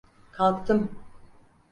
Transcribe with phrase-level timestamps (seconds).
[0.31, 0.89] Kalktım.